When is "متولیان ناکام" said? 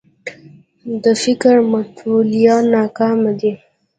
1.71-3.19